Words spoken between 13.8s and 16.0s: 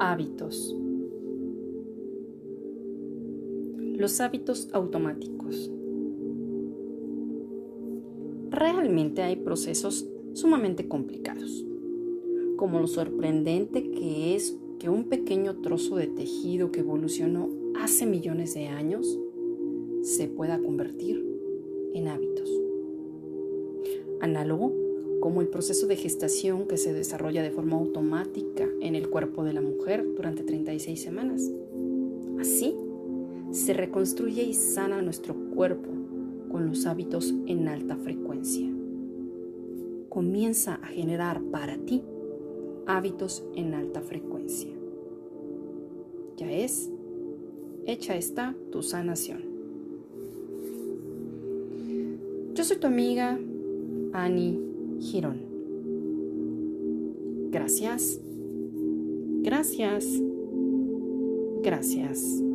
que es que un pequeño trozo